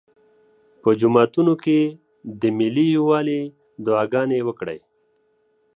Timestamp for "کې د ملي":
1.63-2.85